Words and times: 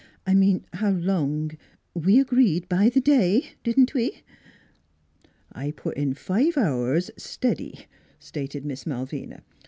"I 0.25 0.33
mean 0.33 0.65
how 0.73 0.89
long 0.89 1.51
we 1.93 2.19
agreed 2.19 2.67
by 2.67 2.89
the 2.89 2.99
day, 2.99 3.51
didn't 3.63 3.93
we?"" 3.93 4.23
I 5.51 5.69
put 5.69 5.95
in 5.95 6.15
five 6.15 6.57
hours, 6.57 7.11
stiddy," 7.17 7.85
stated 8.17 8.65
Miss 8.65 8.87
Mal 8.87 9.05
vina. 9.05 9.43